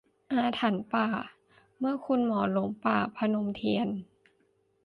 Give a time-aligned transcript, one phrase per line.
[0.31, 1.07] อาถรรพณ์ป่า:
[1.77, 3.89] เมื่อคุณหมอหลงป่า- พนมเทียน